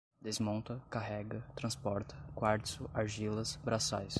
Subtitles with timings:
[0.19, 4.09] desmonta, carrega, transporta, quartzo, argilas, braçais